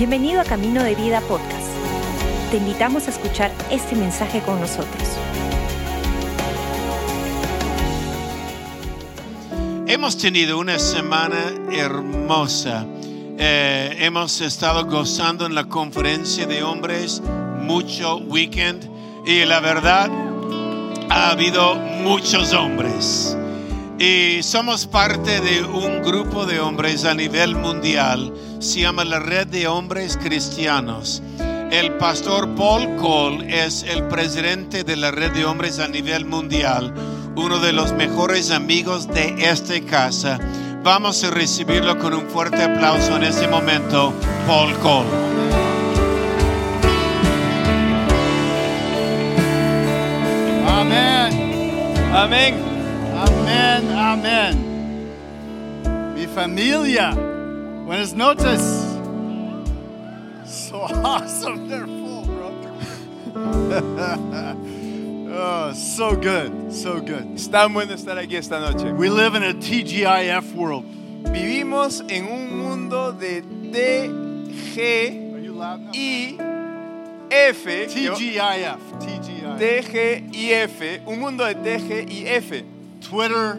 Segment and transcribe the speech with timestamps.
[0.00, 1.68] Bienvenido a Camino de Vida Podcast.
[2.50, 5.02] Te invitamos a escuchar este mensaje con nosotros.
[9.86, 11.36] Hemos tenido una semana
[11.70, 12.86] hermosa.
[13.36, 17.20] Eh, hemos estado gozando en la conferencia de hombres
[17.60, 18.88] mucho weekend
[19.26, 20.10] y la verdad
[21.10, 23.36] ha habido muchos hombres.
[23.98, 28.32] Y somos parte de un grupo de hombres a nivel mundial.
[28.60, 31.22] Se llama la Red de Hombres Cristianos.
[31.70, 36.92] El pastor Paul Cole es el presidente de la Red de Hombres a nivel mundial,
[37.36, 40.38] uno de los mejores amigos de esta casa.
[40.82, 44.12] Vamos a recibirlo con un fuerte aplauso en este momento,
[44.46, 45.08] Paul Cole.
[50.68, 52.12] Amén.
[52.12, 52.54] Amén.
[53.16, 53.90] Amén.
[53.96, 54.70] Amén.
[56.14, 57.29] Mi familia.
[57.90, 58.62] Buenas noches.
[60.46, 61.68] So awesome.
[61.68, 62.54] They're full, bro.
[65.34, 66.72] oh, so good.
[66.72, 67.34] So good.
[67.34, 68.92] Es tan bueno estar aquí esta noche.
[68.92, 70.84] We live in a TGIF world.
[71.32, 73.42] Vivimos en un mundo de
[73.72, 75.90] T, G, Are you loud now?
[75.92, 76.38] I,
[77.28, 77.64] F.
[77.64, 79.00] TGIF.
[79.00, 79.58] TGIF.
[79.58, 81.00] T, G, I, F.
[81.08, 82.64] Un mundo de T, G y F.
[83.00, 83.56] Twitter,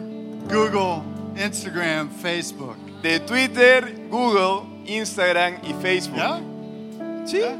[0.48, 1.04] Google,
[1.36, 2.78] Instagram, Facebook.
[3.02, 6.16] De Twitter, Google, Instagram y Facebook.
[6.16, 6.40] Yeah?
[7.26, 7.38] Sí.
[7.38, 7.56] Yeah.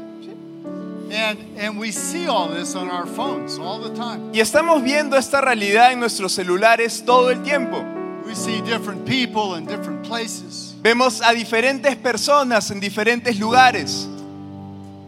[1.11, 4.31] And, and we see all this on our phones all the time.
[4.33, 7.83] Y estamos viendo esta realidad en nuestros celulares todo el tiempo.
[8.25, 10.73] We see different people in different places.
[10.81, 14.07] Vemos a diferentes personas en diferentes lugares.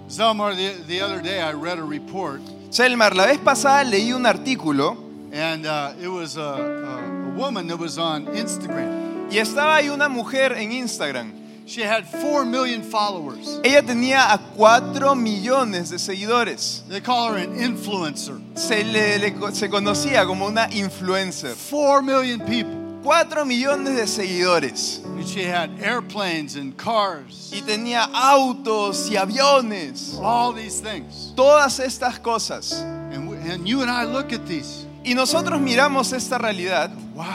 [0.10, 4.26] Zelmar, the, the other day I read a report, Selmar, la vez pasada leí un
[4.26, 4.98] artículo
[5.34, 9.15] and uh, it was a, a, a woman that was on Instagram.
[9.32, 11.34] Y estaba ahí una mujer en Instagram.
[11.68, 13.60] She had 4 million followers.
[13.64, 16.84] Ella tenía a 4 millones de seguidores.
[16.88, 18.40] They call her an influencer.
[18.54, 21.56] Se, le, le- se conocía como una influencer.
[21.72, 22.76] 4 million people.
[23.04, 25.02] 4 millones de seguidores.
[25.06, 30.20] And she had airplanes and cars, Y tenía autos y aviones.
[30.22, 31.34] all these things.
[31.36, 32.74] Todas estas cosas.
[33.12, 34.86] And, we, and you and I look at these.
[35.04, 36.92] Y nosotros miramos esta realidad.
[37.16, 37.26] Wow.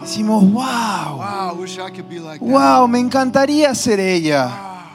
[0.00, 1.18] Decimos, wow.
[1.18, 2.46] Wow, wish I could be like that.
[2.48, 4.48] Wow, me encantaría ser ella.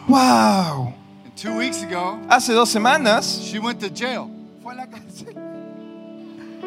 [0.08, 0.94] Wow.
[1.26, 4.30] And two weeks ago, Hace dos semanas she went to jail.
[4.64, 5.34] fue a la cárcel.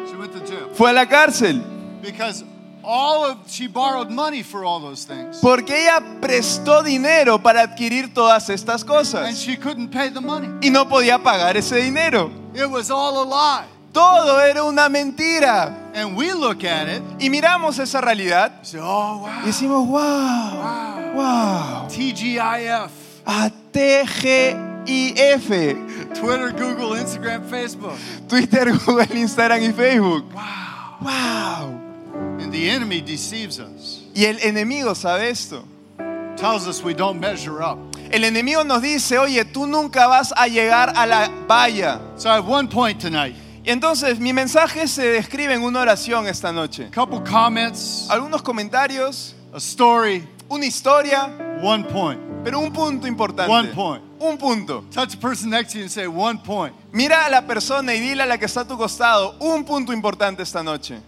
[0.09, 0.69] She went to jail.
[0.73, 1.61] Fue a la cárcel.
[2.01, 2.43] Because
[2.81, 5.39] all of she borrowed money for all those things.
[5.41, 9.37] Porque ella prestó dinero para adquirir todas estas And cosas.
[9.37, 10.47] she couldn't pay the money.
[10.61, 12.31] Y no podía pagar ese dinero.
[12.53, 13.65] It was all a lie.
[13.91, 15.91] Todo era una mentira.
[15.93, 19.45] And we look at it Y miramos esa realidad say, oh, y wow.
[19.45, 21.87] decimos, wow, wow.
[21.89, 22.91] TGIF.
[23.25, 25.75] A T, G, I, F.
[26.15, 27.97] Twitter, Google, Instagram, Facebook.
[28.27, 30.25] Twitter, Google, Instagram y Facebook.
[30.33, 30.97] Wow.
[31.01, 31.79] Wow.
[32.39, 35.63] And the enemy deceives us, Y el enemigo sabe esto.
[36.37, 37.77] tells us we don't measure up.
[38.11, 41.99] El enemigo nos dice, oye, tú nunca vas a llegar a la valla.
[42.17, 43.35] So I have one point tonight.
[43.63, 46.89] Y entonces mi mensaje se describe en una oración esta noche.
[46.93, 51.29] couple comments, Algunos comentarios, a story, una historia,
[51.61, 52.19] one point.
[52.43, 53.51] pero un punto importante.
[53.51, 54.03] One point.
[54.19, 54.85] Un punto.
[54.91, 56.73] Touch the person next to you and say, one point.
[56.91, 59.93] Mira a la persona y dile a la que está a tu costado un punto
[59.93, 60.99] importante esta noche.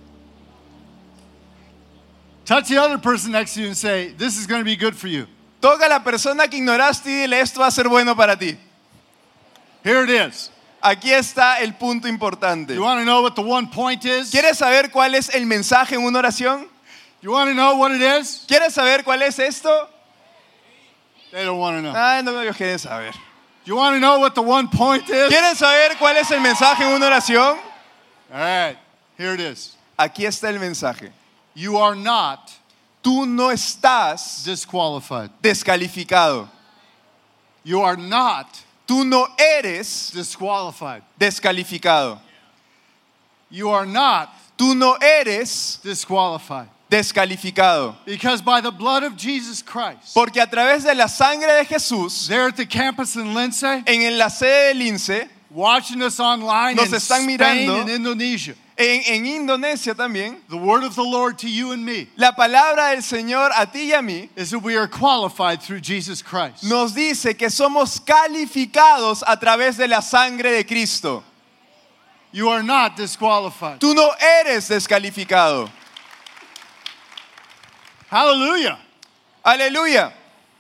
[2.46, 4.94] Touch the other person next to you and say, this is going to be good
[4.96, 5.26] for you.
[5.62, 8.58] Toca a la persona que ignoraste y dile esto va a ser bueno para ti.
[9.84, 10.52] Here it is.
[10.81, 12.74] Aquí está el punto importante.
[12.74, 14.31] You want to know what the one point is?
[14.31, 16.68] ¿Quieres saber cuál es el mensaje en una oración?
[17.22, 18.46] You want to know what it is?
[18.47, 19.88] ¿Quieres saber cuál es esto?
[21.31, 21.94] They don't want to know.
[21.96, 23.14] Ay, no ellos quieren saber.
[23.64, 25.30] You want to know what the one point is?
[25.31, 27.58] ¿Quieren saber cuál es el mensaje en una oración?
[28.34, 28.78] All right,
[29.18, 29.75] here it is.
[30.00, 31.12] Aquí está el mensaje.
[31.53, 32.52] You are not
[33.03, 35.29] Tú no estás disqualified.
[35.41, 36.47] descalificado.
[37.64, 38.47] You are not
[38.91, 41.02] Tú no eres disqualified.
[41.17, 42.20] descalificado.
[43.49, 46.67] You are not Tú no eres disqualified.
[46.90, 47.96] descalificado.
[48.05, 52.28] Because by the blood of Jesus Christ, Porque a través de la sangre de Jesús,
[52.28, 56.87] there at the campus in Lindsay, en la sede del INSE, watching us online Nos
[56.90, 57.82] in están Spain mirando.
[57.82, 62.08] and Indonesia, en, en Indonesia también, the word of the Lord to you and me
[62.18, 65.80] la palabra del Señor a ti y a mí is that we are qualified through
[65.80, 66.64] Jesus Christ.
[66.64, 71.24] nos dice que somos calificados a través de la sangre de Cristo.
[72.34, 73.80] You are not disqualified.
[73.80, 75.70] Tú no eres descalificado.
[78.10, 78.80] Hallelujah.
[79.46, 80.14] Aleluya.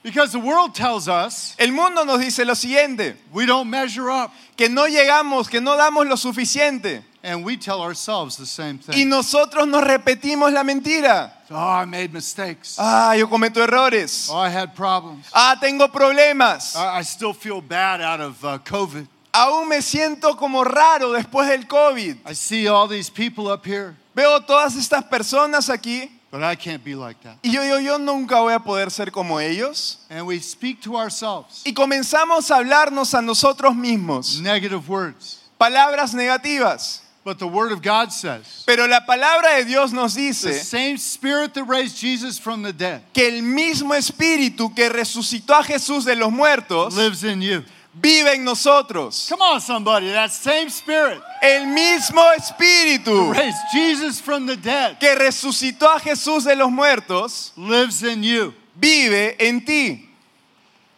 [0.03, 4.31] Because the world tells us El mundo nos dice lo siguiente, we don't measure up.
[4.57, 7.03] que no llegamos, que no damos lo suficiente.
[7.23, 9.09] And we tell ourselves the same Y thing.
[9.09, 11.31] nosotros nos repetimos la mentira.
[11.51, 12.77] Oh, I made mistakes.
[12.79, 14.27] Ah, yo cometo errores.
[14.31, 15.27] Oh, I had problems.
[15.33, 16.75] Ah, tengo problemas.
[16.75, 19.07] I I still feel bad out of uh, COVID.
[19.33, 22.17] Aún me siento como raro después del COVID.
[22.25, 26.83] I see all these people up here, Veo todas estas personas aquí but I can't
[26.83, 27.37] be like that.
[27.43, 29.99] y yo digo, yo nunca voy a poder ser como ellos.
[30.09, 34.41] And we speak to ourselves Y comenzamos a hablarnos a nosotros mismos.
[34.41, 35.39] negative words.
[35.59, 37.00] Palabras negativas.
[37.23, 40.97] But the Word of God says Pero la palabra de Dios nos dice the same
[40.97, 46.05] Spirit that raised Jesus from the dead que el mismo espíritu que resucitó a Jesús
[46.05, 47.63] de los muertos lives in you.
[47.93, 49.27] vive en nosotros.
[49.29, 50.07] Come on, somebody.
[50.11, 56.45] That same Spirit El mismo espíritu raised Jesus from the dead que resucitó a Jesús
[56.45, 58.53] de los muertos lives in you.
[58.75, 60.09] vive en ti.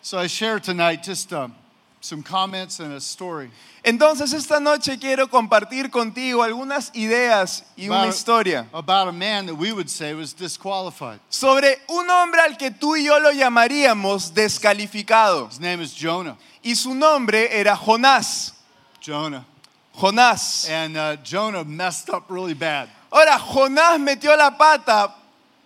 [0.02, 1.54] So I share tonight just um,
[2.03, 3.50] some comments and a story
[3.83, 9.45] Entonces esta noche quiero compartir contigo algunas ideas y una about, historia about a man
[9.45, 11.19] that we would say was disqualified.
[11.29, 15.50] sobre un hombre al que tú y yo lo llamaríamos descalificado.
[15.50, 16.38] His name is Jonah.
[16.63, 18.53] Y su nombre era Jonás.
[19.01, 19.45] Jonah.
[19.97, 20.69] Jonás.
[20.69, 22.89] And uh, Jonah messed up really bad.
[23.11, 25.13] Ahora, Jonás metió la pata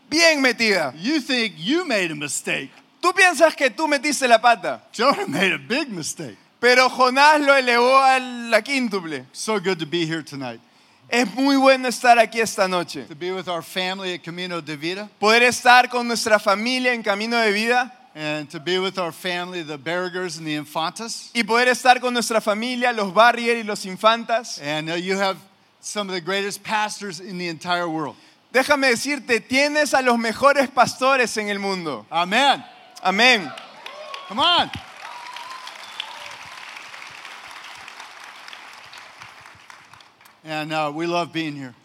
[0.09, 0.93] bien metida.
[0.97, 2.71] You think you made a mistake.
[3.07, 6.37] Tú piensas que tú metiste la pata, Jonah made a big mistake.
[6.59, 9.25] pero Jonás lo elevó a la quíntuple.
[9.31, 10.59] So good to be here tonight.
[11.07, 13.05] Es muy bueno estar aquí esta noche.
[13.07, 17.01] To be with our family at Camino de Vida Poder estar con nuestra familia en
[17.01, 21.29] camino de vida and to be with our family, the Bergers and the Infantas.
[21.33, 24.59] y poder estar con nuestra familia, los Barrier y los Infantas.
[24.61, 25.37] And uh, you have
[25.79, 28.17] some of the greatest pastors in the entire world.
[28.51, 32.05] Déjame decirte, tienes a los mejores pastores en el mundo.
[32.11, 32.65] Amen.
[33.03, 33.51] Amén.
[34.27, 34.71] Come on.
[40.43, 41.75] And uh, we love being here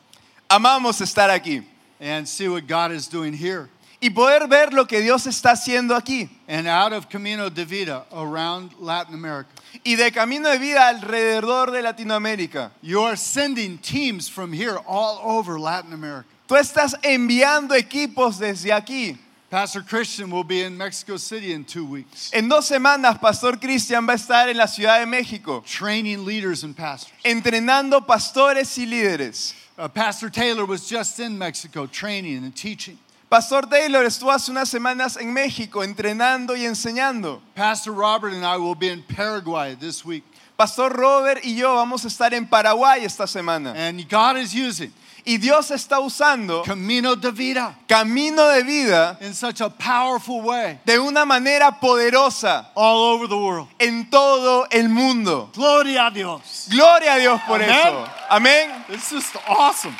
[0.48, 1.64] Amamos estar aquí
[1.98, 3.68] and see what God is doing here.
[4.02, 6.28] y poder ver lo que Dios está haciendo aquí.
[6.48, 9.48] And out of Camino de Vida around Latin America.
[9.84, 12.72] Y de camino de vida alrededor de Latinoamérica.
[12.82, 16.26] You are sending teams from here all over Latin America.
[16.48, 19.16] Tú estás enviando equipos desde aquí.
[19.52, 24.06] Pastor Christian will be in Mexico City in two weeks, En dos semanas, Pastor Cristian
[24.06, 27.12] va a estar en la Ciudad de México, training leaders and pastors.
[27.22, 29.52] entrenando pastores y líderes.
[29.76, 32.98] Uh, Pastor Taylor was just in Mexico training and teaching.
[33.28, 37.42] Pastor Taylor estuvo hace unas semanas en México, entrenando y enseñando.
[37.54, 40.24] Pastor Robert and I will be in Paraguay this week.
[40.56, 43.74] Pastor Robert y yo vamos a estar en Paraguay esta semana.
[43.76, 44.94] And God is using
[45.24, 50.80] Y Dios está usando Camino de Vida camino de vida in such a powerful way
[50.84, 53.68] de una manera poderosa all over the world.
[53.78, 55.50] en todo el mundo.
[55.54, 56.68] Gloria a Dios.
[56.70, 58.08] Gloria a Dios por eso.
[58.30, 58.84] Amén.
[58.88, 59.94] It's just awesome.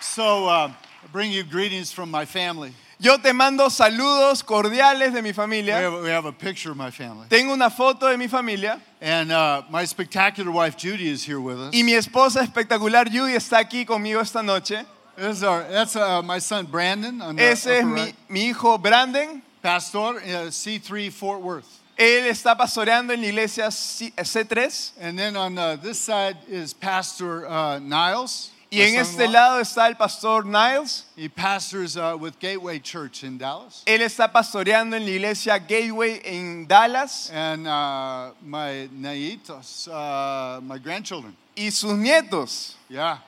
[0.00, 0.68] So, uh,
[1.02, 2.72] I bring you greetings from my family.
[3.02, 5.74] Yo te mando saludos cordiales de mi We familia.
[5.80, 7.26] have, we have a picture of my family.
[7.30, 11.58] Tengo una foto de mi familia And uh, my spectacular wife Judy is here with
[11.58, 11.72] us.
[11.74, 14.84] y mi esposa espectacular Judy está aquí conmigo esta noche.
[15.16, 17.22] This is our, that's uh, my son Brandon.
[17.22, 18.14] On the Ese es mi, right.
[18.28, 19.42] mi hijo Brandon.
[19.62, 21.66] Pastor, uh, C3 Fort Worth.
[21.98, 24.92] Él está pastoreando en la iglesia C- C3.
[25.00, 28.50] And then on uh, this side is Pastor uh, Niles.
[28.72, 31.04] Y en este lado está el pastor Niles.
[31.16, 33.82] He pastors uh, with Gateway Church in Dallas.
[33.84, 37.30] Él está pastoreando en la iglesia Gateway en Dallas.
[37.32, 41.36] And uh, my naitos, uh, my grandchildren.
[41.56, 42.76] Y sus nietos.
[42.88, 43.18] Yeah.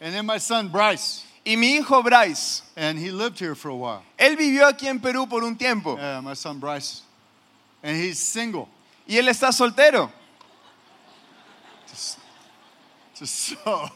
[0.00, 1.24] And then my son Bryce.
[1.46, 2.62] Y mi hijo Bryce.
[2.76, 4.02] And he lived here for a while.
[4.18, 5.96] Él vivió aquí en Perú por un tiempo.
[5.96, 7.02] Yeah, my son Bryce.
[7.84, 8.68] And he's single.
[9.06, 10.10] Y él está soltero.
[13.14, 13.90] Just so.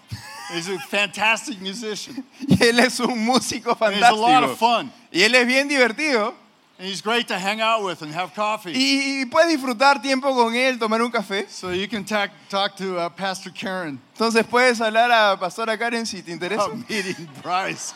[0.52, 2.24] He's a fantastic musician.
[2.48, 4.58] Y él es un músico And he's a lot of fantástico.
[4.58, 4.92] fun.
[5.12, 6.34] Y él es bien divertido.
[6.78, 8.72] And he's great to hang out with and have coffee.
[8.74, 11.48] Y, puedes disfrutar tiempo con él, tomar un café.
[11.48, 16.04] So you can ta- talk to uh, Pastor Karen Entonces puedes hablar a Pastora Karen
[16.04, 16.66] si te interesa.
[16.66, 17.94] about meeting Bryce.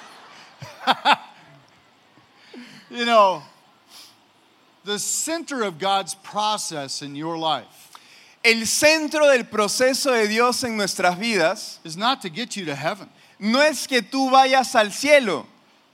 [2.90, 3.42] you know,
[4.84, 7.87] the center of God's process in your life
[8.44, 12.74] El centro del proceso de Dios en nuestras vidas is not to get you to
[12.74, 13.08] heaven.
[13.38, 15.46] no es que tú vayas al cielo.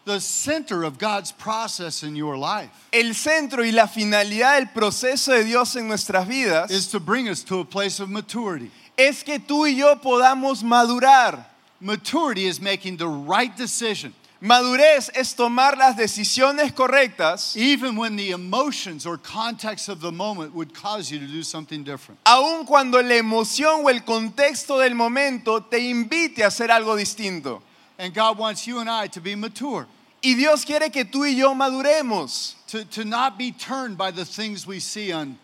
[0.04, 5.32] The center of God's process in your life El centro y la finalidad del proceso
[5.32, 8.70] de Dios en nuestras vidas is to bring us to a place of maturity.
[8.98, 11.46] es que tú y yo podamos madurar.
[11.80, 14.12] Maturity is making the right decision
[14.44, 20.54] Madurez es tomar las decisiones correctas even when the emotions or context of the moment
[20.54, 22.20] would cause you to do something different.
[22.26, 27.62] aun cuando la emoción o el contexto del momento te invite a hacer algo distinto.
[27.98, 29.86] And God wants you and I to be mature,
[30.22, 34.26] Y Dios quiere que tú y yo maduremos, to, to not be turned by the
[34.26, 35.38] things we see on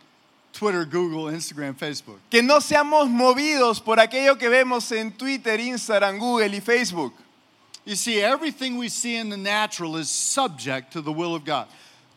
[0.52, 2.19] Twitter, Google, Instagram, Facebook.
[2.28, 7.14] que no seamos movidos por aquello que vemos en Twitter, Instagram, Google y Facebook.
[7.90, 11.66] You see, everything we see in the natural is subject to the will of God.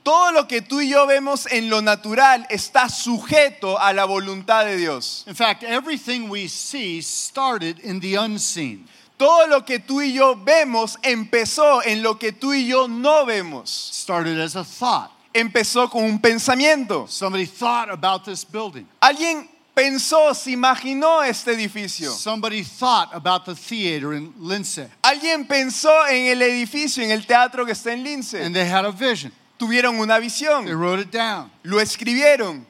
[0.04, 4.66] Todo lo que tú y yo vemos en lo natural está sujeto a la voluntad
[4.66, 5.24] de Dios.
[5.26, 8.86] In fact, everything we see started in the unseen.
[9.18, 13.26] Todo lo que tú y yo vemos empezó en lo que tú y yo no
[13.26, 13.68] vemos.
[13.68, 15.10] Started as a thought.
[15.34, 17.10] Empezó con un pensamiento.
[17.10, 18.86] Somebody thought about this building.
[19.02, 22.12] Alguien pensó, se imaginó este edificio.
[22.12, 24.88] Somebody thought about the theater in Lindsay.
[25.02, 28.36] Alguien pensó en el edificio, en el teatro que está en Lince.
[28.44, 29.32] And they had a vision.
[29.58, 30.66] Tuvieron una They visión.
[30.78, 31.50] wrote it down.
[31.64, 32.66] Lo escribieron.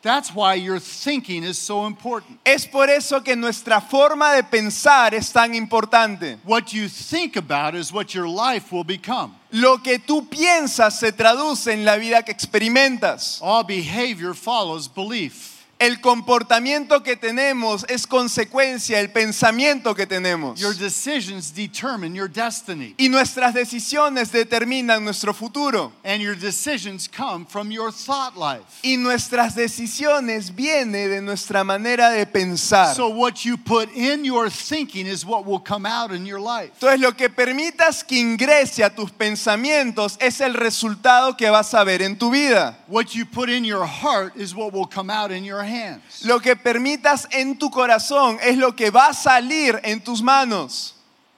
[0.00, 2.38] That's why your thinking is so important.
[2.44, 6.38] Es por eso que nuestra forma de pensar es tan importante.
[6.44, 9.34] What you think about is what your life will become.
[9.50, 13.38] Lo que tú piensas se traduce en la vida que experimentas.
[13.42, 15.57] All behavior follows belief.
[15.80, 20.58] El comportamiento que tenemos es consecuencia del pensamiento que tenemos.
[20.58, 22.94] Your decisions determine your destiny.
[22.98, 25.92] Y nuestras decisiones determinan nuestro futuro.
[26.02, 28.64] And your decisions come from your thought life.
[28.82, 32.96] Y nuestras decisiones vienen de nuestra manera de pensar.
[32.96, 36.72] So, what you put in your thinking is what will come out in your life.
[36.80, 41.84] Entonces lo que permitas que ingrese a tus pensamientos es el resultado que vas a
[41.84, 42.78] ver en tu vida.
[42.88, 46.24] What you put in your heart is what will come out in your hands.
[46.24, 50.94] Lo que permitas en tu corazón es lo que va a salir en tus manos.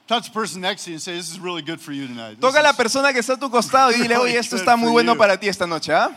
[0.06, 2.30] Touch the person next to you and say, This is really good for you tonight.
[2.37, 4.38] This Toca a la is- persona que está a tu costado y dile, Really oye,
[4.38, 6.10] esto good está muy for bueno you." para ti esta noche, ¿ah?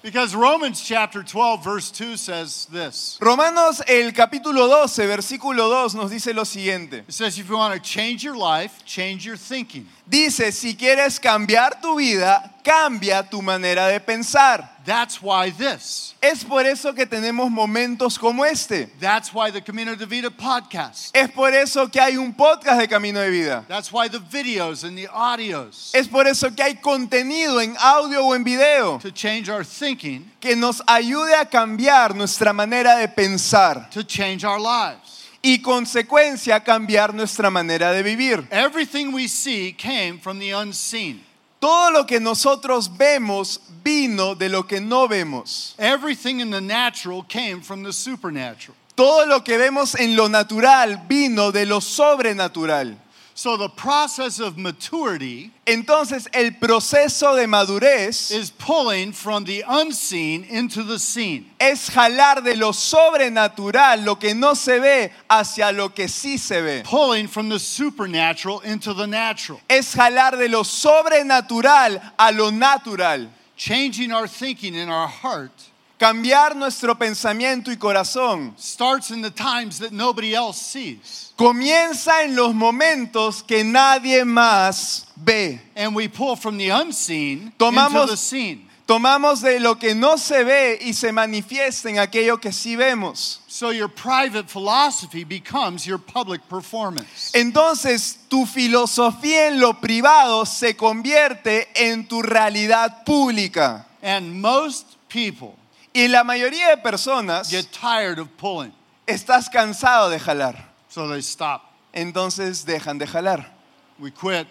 [0.00, 6.10] Because Romans chapter 12, verse 2 says this Romanos el capítulo 12, versículo 2 nos
[6.10, 6.98] dice lo siguiente.
[7.08, 9.88] It says, If you want to change your life, change your thinking.
[10.08, 14.77] Dice, si quieres cambiar tu vida, cambia tu manera de pensar.
[14.88, 16.14] That's why this.
[16.22, 18.88] Es por eso que tenemos momentos como este.
[18.98, 21.14] That's why the Camino de Vida podcast.
[21.14, 23.66] Es por eso que hay un podcast de Camino de Vida.
[23.68, 28.24] That's why the videos and the audios Es por eso que hay contenido en audio
[28.24, 33.08] o en video to change our thinking, que nos ayude a cambiar nuestra manera de
[33.08, 35.28] pensar to change our lives.
[35.42, 38.48] y consecuencia cambiar nuestra manera de vivir.
[38.50, 41.27] Everything we see came from the unseen.
[41.60, 45.74] Todo lo que nosotros vemos vino de lo que no vemos.
[45.78, 48.76] Everything in the natural came from the supernatural.
[48.94, 52.96] Todo lo que vemos en lo natural vino de lo sobrenatural.
[53.38, 60.42] So the process of maturity Entonces el proceso de madurez is pulling from the unseen
[60.42, 61.46] into the seen.
[61.60, 66.60] es jalar de lo sobrenatural, lo que no se ve, hacia lo que sí se
[66.60, 66.82] ve.
[66.84, 69.60] Pulling from the supernatural into the natural.
[69.70, 73.28] Es jalar de lo sobrenatural a lo natural.
[73.54, 75.67] Changing our thinking in our heart
[75.98, 81.32] Cambiar nuestro pensamiento y corazón starts in the times that nobody else sees.
[81.36, 85.60] comienza en los momentos que nadie más ve.
[85.76, 88.68] And we pull from the unseen Tomamos- into the seen.
[88.86, 93.40] Tomamos de lo que no se ve y se manifiesta en aquello que sí vemos.
[93.48, 97.32] So your private philosophy becomes your public performance.
[97.34, 103.84] Entonces tu filosofía en lo privado se convierte en tu realidad pública.
[104.00, 105.54] And most people
[105.94, 108.72] Y la mayoría de personas get tired of pulling,
[109.06, 110.68] estás cansado de jalar.
[110.88, 111.62] so they stop.
[111.92, 113.52] Entonces dejan de jalar.
[113.98, 114.46] We quit.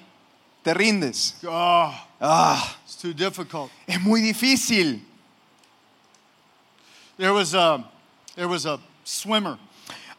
[0.64, 1.36] Te rindes.
[1.48, 3.72] Oh, Ah, it's too difficult.
[3.88, 5.02] es muy difícil.
[7.18, 7.84] There was a
[8.36, 9.58] there was a swimmer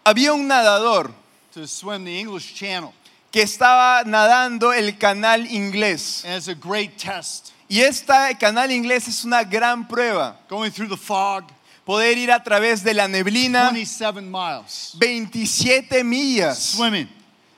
[0.05, 1.13] Había un nadador
[1.53, 2.93] to swim the English Channel,
[3.31, 6.25] que estaba nadando el canal inglés.
[6.25, 7.53] and it's a great test.
[7.69, 10.37] Y este canal inglés es una gran prueba.
[10.49, 11.45] Going through the fog,
[11.85, 17.09] Poder ir a través de la neblina 27 miles, 27 millas swimming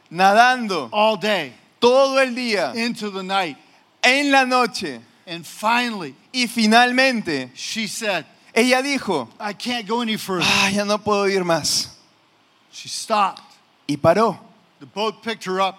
[0.08, 3.56] nadando all day todo el día into the night,
[4.02, 5.00] en la noche.
[5.26, 8.24] and finally Y finalmente she said,
[8.54, 11.88] ella dijo, "I can't go any further." ah, ya no puedo ir más.
[12.72, 13.42] She stopped.
[13.88, 14.38] Y paró.
[14.78, 15.74] The boat picked her up.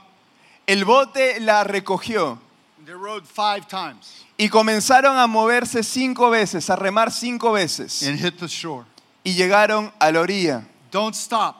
[0.67, 2.37] El bote la recogió
[2.85, 8.01] They rowed five times y comenzaron a moverse cinco veces, a remar cinco veces.
[8.03, 8.85] and hit the shore.
[9.23, 10.63] Y llegaron a la orilla.
[10.91, 11.55] Don't stop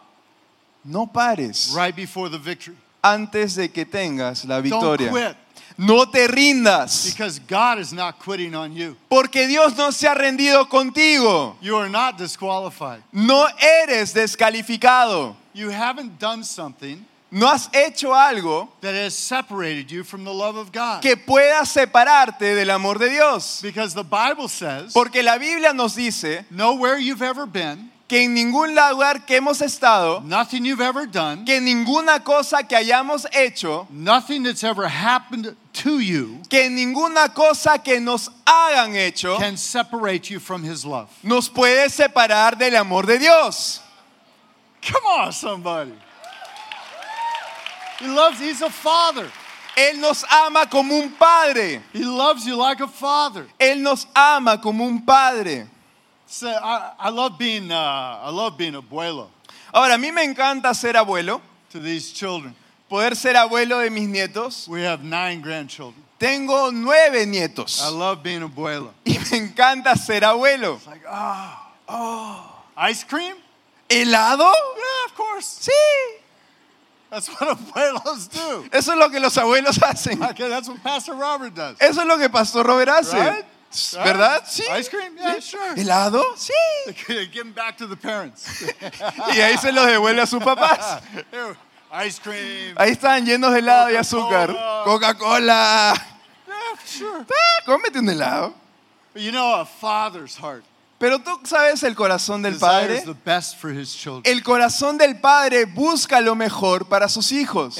[0.83, 1.73] No pares.
[1.75, 2.75] right before the victory.
[3.03, 5.09] antes de que tengas la Don't victoria.
[5.11, 5.37] quit
[5.77, 8.95] No te rindas, because God is not quitting on you.
[9.09, 11.55] porque Dios no se ha rendido contigo.
[11.61, 13.03] You are not disqualified.
[13.11, 15.35] No eres descalificado.
[15.53, 20.57] You haven't done something No has hecho algo that has separated you from the love
[20.57, 21.01] of God.
[21.01, 23.61] que pueda separarte del amor de Dios.
[23.61, 28.35] Because the Bible says, Porque la Biblia nos dice nowhere you've ever been, que en
[28.35, 33.87] ningún lugar que hemos estado, nothing you've ever done, que ninguna cosa que hayamos hecho,
[33.89, 40.29] nothing that's ever happened to you que ninguna cosa que nos hagan hecho, can separate
[40.29, 41.09] you from His love.
[41.23, 43.79] nos puede separar del amor de Dios.
[44.81, 45.93] Come on, somebody.
[48.01, 49.29] He loves, He's a father.
[49.77, 51.81] Él nos ama como un padre.
[51.93, 53.45] He loves you like a father.
[53.59, 55.67] Él nos ama como un padre.
[56.25, 59.27] So I, I love being, uh, I love being abuelo
[59.73, 62.55] Ahora, a mí me encanta ser abuelo, to these children.
[62.89, 64.67] poder ser abuelo de mis nietos.
[64.67, 66.03] We have nine grandchildren.
[66.19, 68.93] Tengo nueve nietos I love being abuelo.
[69.05, 70.75] y me encanta ser abuelo.
[70.75, 73.35] It's like, ah, oh, ice cream?
[73.89, 74.51] ¿Helado?
[74.75, 75.45] Yeah, of course.
[75.69, 76.20] Sí.
[77.11, 78.69] That's what abuelos do.
[78.71, 80.23] Eso es lo que los abuelos hacen.
[80.23, 81.75] Okay, that's what Pastor Robert does.
[81.81, 83.19] Eso es lo que Pastor Robert hace.
[83.19, 83.45] Right?
[84.01, 84.43] ¿Verdad?
[84.47, 84.63] Sí.
[84.79, 85.17] Ice cream?
[85.17, 85.75] Yeah, sure.
[85.75, 86.23] ¿Helado?
[86.37, 86.53] Sí.
[86.95, 88.63] Give them back to the parents.
[89.35, 91.01] Y ahí se los devuelve a sus papás.
[92.05, 92.75] Ice cream.
[92.77, 94.55] Ahí están llenos de helado y azúcar.
[94.85, 95.93] Coca-Cola.
[96.47, 97.25] Yeah, sure.
[97.29, 98.53] Ah, cómete un helado.
[99.13, 100.63] But you know, a father's heart
[101.01, 103.03] Pero tú sabes el corazón del padre.
[104.23, 107.75] El corazón del padre busca lo mejor para sus hijos.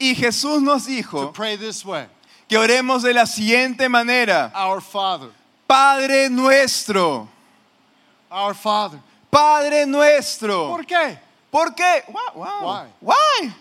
[0.00, 1.32] Y Jesús nos dijo
[2.48, 4.52] que oremos de la siguiente manera.
[5.64, 7.28] Padre nuestro.
[9.30, 10.70] Padre nuestro.
[10.70, 11.18] ¿Por qué?
[11.52, 12.02] ¿Por qué?
[12.08, 12.88] Wow, wow.
[13.00, 13.14] Why?
[13.40, 13.54] Why?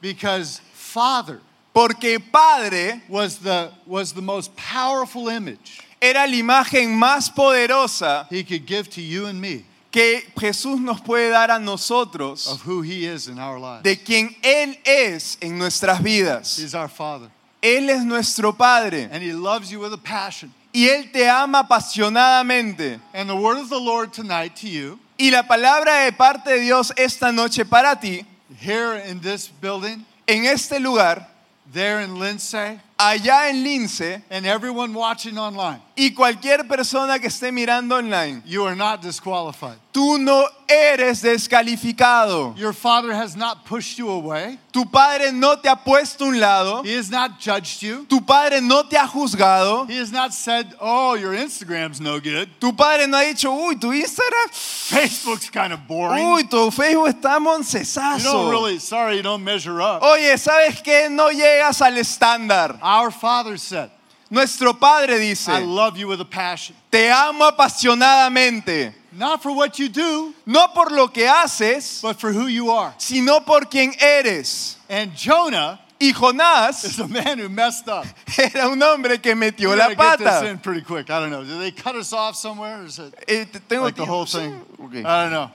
[0.00, 1.40] Because Father
[1.74, 8.42] Porque Padre was the, was the most powerful image era la imagen más poderosa he
[8.42, 12.80] could give to you and me que Jesús nos puede dar a nosotros of who
[12.82, 13.82] he is in our lives.
[13.82, 16.58] de quien Él es en nuestras vidas.
[16.58, 17.28] He's our Father.
[17.60, 20.54] Él es nuestro Padre And he loves you with a passion.
[20.72, 23.00] y Él te ama apasionadamente.
[23.12, 26.60] And the word of the Lord tonight to you, Y la palabra de parte de
[26.60, 28.24] Dios esta noche para ti,
[28.60, 31.26] here in this building, en este lugar,
[31.72, 37.50] there in Lindsay, allá en Lince, and everyone watching online, y cualquier persona que esté
[37.50, 39.78] mirando online, you are not disqualified.
[39.92, 42.54] tú no eres descalificado.
[42.56, 46.38] Your Father has not pushed you away, Tu Padre no te ha puesto a un
[46.38, 50.32] lado, He has not judged you, tu Padre no te ha juzgado, He has not
[50.32, 55.50] said, Oh, your Instagram's no good, tu Padre no ha dicho, uy, tu Instagram, Facebook's
[55.50, 56.24] kind of boring.
[56.24, 58.50] uy, tu Facebook está You don't moncesazo.
[58.50, 60.02] really, sorry, you don't measure up.
[60.02, 61.08] Oye, ¿sabes qué?
[61.10, 62.78] No llegas al estándar.
[62.90, 63.90] Our Father said,
[64.30, 66.74] Nuestro Padre dice, I love you with a passion.
[66.90, 72.32] te amo apasionadamente, Not for what you do, no por lo que haces, but for
[72.32, 72.92] who you are.
[72.98, 74.76] sino por quien eres.
[74.88, 78.06] And Jonah Y Jonás is a man who messed up.
[78.38, 80.48] era un hombre que metió la gotta get this pata.
[80.48, 81.10] in pretty quick.
[81.10, 81.44] I don't know.
[81.44, 82.80] Did they cut us off somewhere?
[82.80, 83.44] Or is it Eh,
[83.78, 84.58] like the whole thing?
[84.82, 85.04] ok.
[85.04, 85.50] I don't know.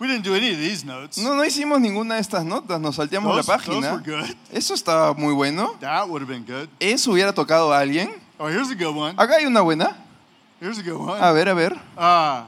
[0.00, 1.18] We didn't do any of these notes.
[1.18, 3.92] No, no hicimos ninguna de estas notas, nos salteamos Those- la those página.
[3.94, 4.36] were good.
[4.52, 5.76] Eso estaba muy bueno.
[5.80, 6.68] That would have been good.
[6.80, 8.12] Eso hubiera tocado a alguien.
[8.38, 9.14] Oh, here's a good one.
[9.16, 9.96] Acá hay una buena.
[10.60, 11.20] Here's a good one.
[11.20, 11.72] Ver, a ver.
[11.96, 12.44] Uh,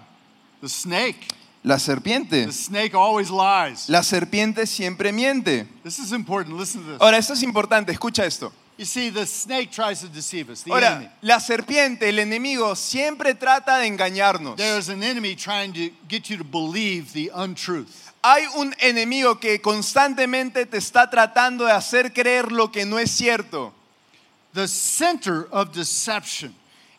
[0.60, 1.28] the snake.
[1.62, 2.46] La serpiente.
[2.46, 3.88] The snake always lies.
[3.88, 5.66] La serpiente siempre miente.
[5.84, 6.56] This is important.
[6.58, 7.00] Listen to this.
[7.00, 8.52] Ahora, esto es importante, escucha esto.
[8.78, 11.08] You see, the snake tries to deceive us, the Ahora, enemy.
[11.22, 14.56] la serpiente, el enemigo, siempre trata de engañarnos.
[14.56, 18.12] There's an enemy trying to get you to believe the untruth.
[18.22, 23.10] Hay un enemigo que constantemente te está tratando de hacer creer lo que no es
[23.12, 23.72] cierto.
[24.52, 26.54] The center of deception,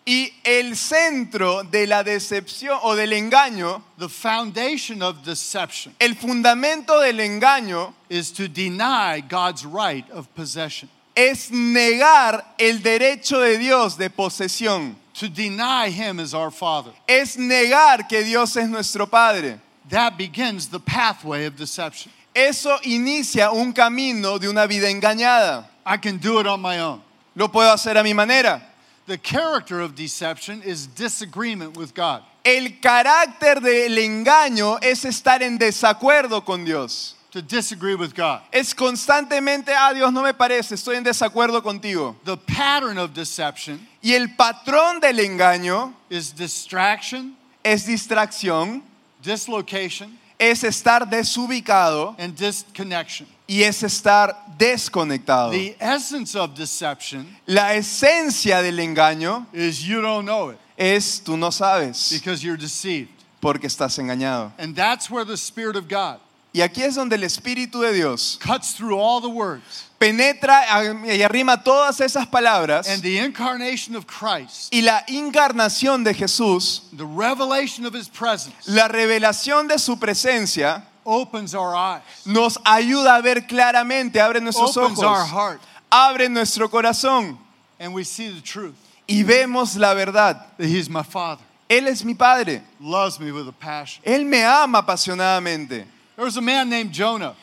[0.09, 7.01] Y el centro de la decepción o del engaño, the foundation of deception, el fundamento
[7.01, 10.87] del engaño is to deny God's right of possession,
[11.17, 14.95] es negar el derecho de Dios de posesión.
[15.17, 16.91] to deny Him as our Father.
[17.08, 19.60] Es negar que Dios es nuestro Padre.
[19.89, 22.12] That begins the pathway of deception.
[22.36, 25.65] Eso inicia un camino de una vida engañada.
[25.86, 27.01] I can do it on my own.
[27.36, 28.62] Lo puedo hacer a mi manera.
[29.08, 32.21] The character of deception is disagreement with God.
[32.43, 37.16] El carácter del engaño es estar en desacuerdo con Dios.
[37.31, 38.41] To disagree with God.
[38.53, 42.15] Es constantemente, ah, Dios no me parece, estoy en desacuerdo contigo.
[42.23, 48.81] The pattern of deception Y el patrón del engaño is distraction, es distracción,
[49.21, 53.27] dislocation, es estar desubicado and disconnection.
[53.47, 55.51] y es estar desconectado.
[55.51, 61.37] The essence of deception La esencia del engaño is you don't know it es tú
[61.37, 63.09] no sabes because you're deceived.
[63.41, 64.53] porque estás engañado.
[64.57, 66.19] And that's where the Spirit of God
[66.57, 69.85] Y aquí es donde el Espíritu de Dios cuts through all the words.
[69.99, 70.65] penetra
[71.05, 76.89] y arrima todas esas palabras And the incarnation of Christ, y la encarnación de Jesús,
[76.93, 83.17] the revelation of his presence, la revelación de su presencia, opens our eyes, nos ayuda
[83.17, 87.37] a ver claramente, abre nuestros opens our ojos, heart, abre nuestro corazón
[87.79, 88.73] and we see the truth
[89.07, 90.43] y vemos la verdad.
[90.57, 94.01] that my Father, Él es mi Padre, loves me with a passion.
[94.03, 95.85] Él me ama apasionadamente.
[96.17, 97.36] There was a man named Jonah.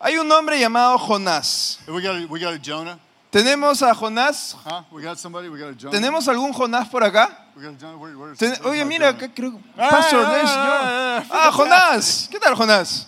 [0.00, 1.78] Hay un hombre llamado Jonás.
[1.88, 2.96] We got a, we got a Jonah,
[3.32, 4.54] ¿Tenemos a Jonás?
[4.64, 4.82] huh?
[4.92, 5.48] We got somebody.
[5.48, 5.98] We got a Jonah.
[5.98, 7.28] ¿Tenemos algún Jonás por acá?
[7.56, 7.98] We got a Jonah.
[7.98, 9.18] Where, where's, Ten- where's Oye, mira, Jonah?
[9.26, 10.72] acá creo Ah, Pastor, ah, ¿no es ah, yo?
[10.72, 12.28] ah, ah, Ah, Jonás.
[12.30, 13.06] ¿Qué tal, Jonás?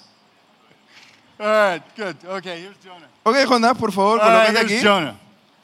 [1.38, 2.16] All right, good.
[2.24, 3.08] Okay, here's Jonah.
[3.24, 4.80] Ok, Jonás, por favor, All right, here's aquí.
[4.82, 5.16] Jonah.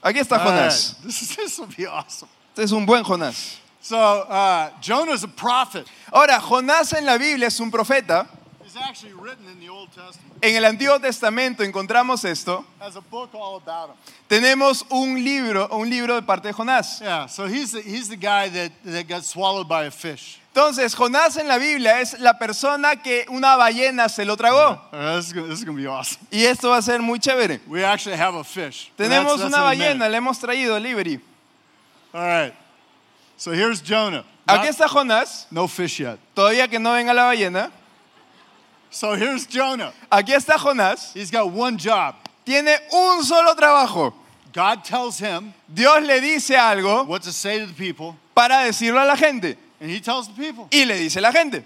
[0.05, 0.71] Aquí está All right.
[0.71, 0.94] Jonás.
[1.05, 2.29] This is this will be awesome.
[2.55, 3.57] Este es un buen Jonás.
[3.81, 5.85] So uh, Jonah's a prophet.
[6.12, 8.27] Ahora, Jonás en la Biblia es un profeta.
[8.68, 10.42] He's actually written in the Old Testament.
[10.42, 12.66] En el Antiguo Testamento encontramos esto.
[12.78, 13.96] Has a book all about him.
[14.28, 17.00] Tenemos un libro, un libro de parte de Jonás.
[17.00, 20.38] Yeah, so he's the, he's the guy that, that got swallowed by a fish.
[20.54, 24.78] Entonces, Jonás en la Biblia es la persona que una ballena se lo tragó.
[26.31, 27.61] Y esto va a ser muy chévere.
[27.66, 28.90] We actually have a fish.
[28.98, 31.18] But Tenemos una ballena, le hemos traído a Liberty.
[32.12, 32.52] All right.
[33.38, 34.24] So here's Jonah.
[34.46, 36.18] Not- Aquí está Jonás, no fish yet.
[36.35, 37.70] todavía que no venga la ballena.
[38.90, 39.92] So here's Jonah.
[40.11, 42.14] Aquí está Jonás, He's got one job.
[42.44, 44.12] tiene un solo trabajo.
[44.53, 49.03] God tells him Dios le dice algo what to say to the people, para decirlo
[49.03, 49.57] a la gente.
[49.81, 50.66] and he tells the people.
[50.72, 51.62] Y le dice a la gente,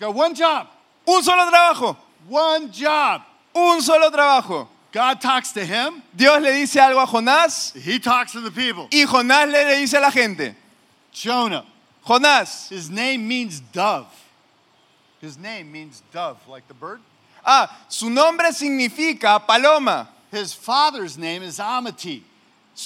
[0.00, 0.68] Got one job.
[1.06, 1.96] un solo trabajo,
[2.28, 3.22] One job.
[3.54, 4.68] un solo trabajo.
[4.92, 6.02] God talks to him.
[6.16, 8.86] Dios le dice algo a Jonás He talks to the people.
[8.92, 10.54] y Jonás le dice a la gente,
[11.12, 11.64] Jonah.
[12.06, 14.06] Jonás, His name means dove.
[15.20, 17.00] His name means dove, like the bird.
[17.44, 20.08] ah, su nombre significa paloma.
[20.30, 22.22] His father's name is Amati,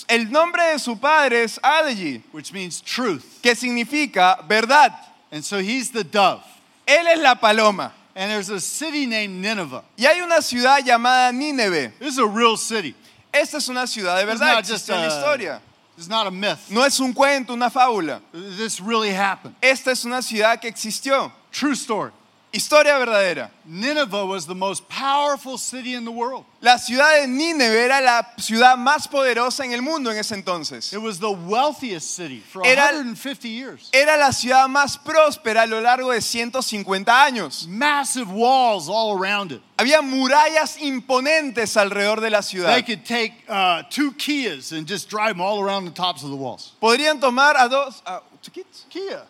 [0.09, 3.41] El nombre de su padre es Adji, which means truth.
[3.43, 4.93] que significa verdad.
[5.31, 6.43] And so he's the dove.
[6.87, 7.93] Él es la paloma.
[8.15, 9.83] And there's a city named Nineveh.
[9.99, 11.93] Y hay una ciudad llamada Nínive.
[11.99, 12.95] This is a real city.
[13.33, 15.61] Esta es una ciudad de It's verdad, not just existe en la a- historia.
[15.99, 16.71] It's not a myth.
[16.71, 18.21] No es un cuento, una fábula.
[18.33, 19.55] This really happened.
[19.63, 21.31] Esta es una ciudad que existió.
[21.51, 22.13] True story.
[22.53, 23.51] Historia verdadera.
[23.65, 26.45] Nineveh was the most powerful city in the world.
[26.61, 30.93] La ciudad de Nínive era la ciudad más poderosa en el mundo en ese entonces.
[30.93, 33.89] It was the wealthiest city for Era- 150 years.
[33.95, 37.67] Era la ciudad más próspera a lo largo de 150 años.
[37.67, 39.63] Massive walls all around it.
[39.79, 42.75] Había murallas imponentes alrededor de la ciudad.
[42.75, 46.29] They could take uh, two Kias and just drive them all around the tops of
[46.29, 46.73] the walls.
[46.83, 48.03] Podrían tomar a dos,
[48.43, 48.63] two?
[48.91, 49.23] Kia.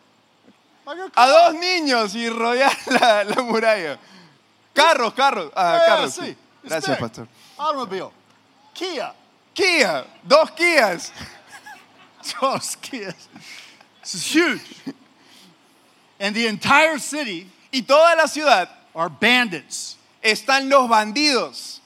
[1.14, 3.98] A dos niños y rodear la, la muralla.
[4.74, 5.52] Carros, carros.
[5.54, 6.14] Ah, Yeah, carros.
[6.14, 6.20] sí.
[6.22, 6.36] sí.
[6.64, 7.28] It's Gracias, pastor.
[7.58, 8.10] Automobile.
[8.74, 9.12] Kia.
[9.54, 11.12] Kia, dos Kias.
[12.40, 13.14] Those Kias.
[14.02, 14.60] This is huge.
[16.18, 21.80] And the entire city Y toda la ciudad are bandits, están los bandidos,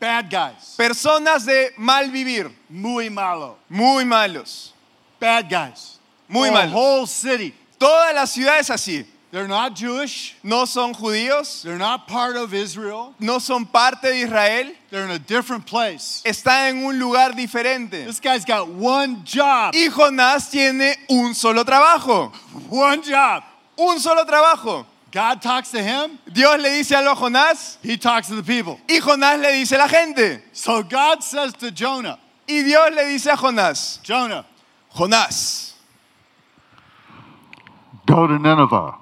[0.00, 4.72] bad guys, personas de mal vivir, muy malo, muy malos.
[5.20, 5.98] bad guys.
[6.28, 6.72] Muy the malos.
[6.72, 7.54] whole city.
[7.80, 9.04] Toda la ciudad es así.
[9.32, 10.34] They're not Jewish.
[10.42, 13.14] No son judíos, They're not part of Israel.
[13.20, 16.20] no son parte de Israel, They're in a different place.
[16.24, 18.04] están en un lugar diferente.
[18.06, 19.72] This guy's got one job.
[19.74, 22.32] Y Jonás tiene un solo trabajo,
[22.70, 23.44] One job.
[23.78, 24.84] un solo trabajo.
[25.12, 26.18] God talks to him.
[26.32, 28.78] Dios le dice algo a Jonás He talks to the people.
[28.88, 30.42] y Jonás le dice a la gente.
[30.52, 34.44] So God says to Jonah, Y Dios le dice a Jonás, Jonah,
[34.92, 35.69] Jonás,
[38.10, 38.94] go to Nineveh.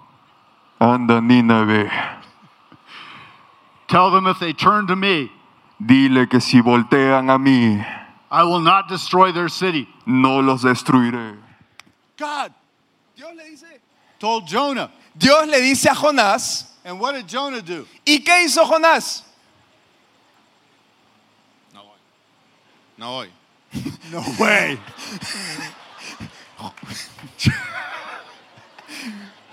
[0.81, 1.91] Anda Nínive,
[3.89, 5.33] Tell them if they turn to me,
[5.85, 7.85] dile que si voltean a mí,
[8.31, 9.89] I will not destroy their city.
[10.07, 11.39] no los destruiré.
[12.19, 12.53] God
[13.17, 13.67] Dios le dice,
[14.21, 14.91] told Jonah.
[15.17, 17.87] Dios le dice a Jonás, And what did Jonah do?
[18.07, 19.23] ¿y qué hizo Jonás?
[22.97, 23.29] No hoy.
[24.11, 24.79] No way.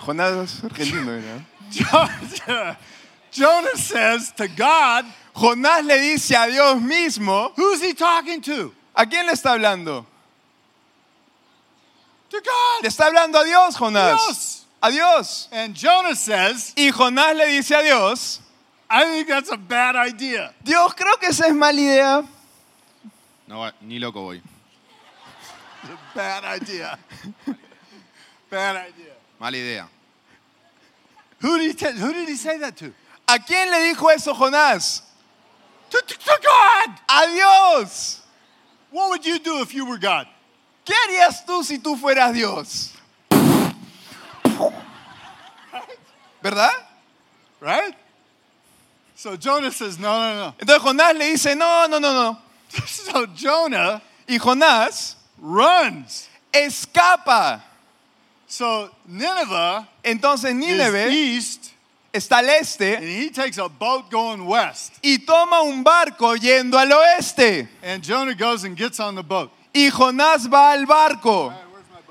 [0.05, 1.45] Jonás argentino era.
[1.71, 2.77] Jonah,
[3.31, 8.71] Jonah says to God, Jonás le dice a Dios mismo, who's he talking to?
[8.95, 10.05] ¿a quién le está hablando?
[12.29, 12.83] To God.
[12.83, 14.15] Le está hablando a Dios, Jonás.
[14.15, 14.65] Dios.
[14.81, 15.49] a Dios.
[15.51, 18.41] And Jonah says, Y Jonás le dice a Dios,
[18.89, 20.53] I think that's a bad idea.
[20.63, 22.23] Dios, creo que esa es mala idea.
[23.47, 24.41] No, ni loco voy.
[26.13, 26.97] Bad idea.
[28.49, 29.15] bad idea.
[29.39, 29.89] Mala idea.
[31.45, 32.91] Who did, he tell- who did he say that to?
[33.27, 35.01] ¿A quién le dijo eso Jonás?
[35.91, 36.99] To, to, to God.
[37.07, 38.21] A Dios.
[38.89, 40.25] What would you do if you were God?
[40.83, 42.93] ¿Qué harías tú si tú fueras Dios?
[46.41, 46.71] ¿Verdad?
[47.59, 47.93] Right?
[49.15, 50.55] So Jonah says, no, no, no.
[50.59, 52.37] Entonces Jonás le dice, no, no, no, no.
[52.87, 56.27] So Jonah Y Jonás runs.
[56.51, 57.61] escapa.
[58.55, 61.73] So Nineveh Entonces is Nínive east,
[62.13, 64.93] está al and este he takes a boat going west.
[65.03, 67.67] y toma un barco yendo al oeste.
[67.83, 69.51] And Jonah goes and gets on the boat.
[69.73, 71.53] Y Jonás va al barco.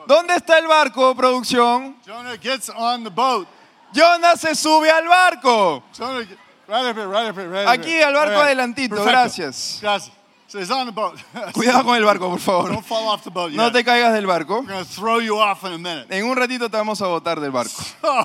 [0.06, 1.96] ¿Dónde está el barco, producción?
[2.06, 3.48] Jonah gets on the boat.
[3.94, 5.82] Jonas se sube al barco.
[5.94, 6.26] Jonah,
[6.68, 9.10] right up here, right up here, right up Aquí, al barco adelantito, Perfecto.
[9.10, 9.78] gracias.
[9.80, 10.23] Gracias.
[10.54, 11.18] So he's on the boat.
[11.52, 12.70] Cuidado con el barco, por favor.
[12.70, 13.56] Don't fall off the boat yet.
[13.56, 14.58] No te caigas del barco.
[14.58, 16.06] I'm going to throw you off in a minute.
[16.12, 17.82] En un ratito te vamos a botar del barco.
[18.04, 18.24] Oh.